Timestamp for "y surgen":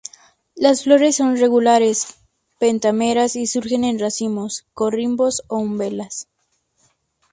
3.35-3.83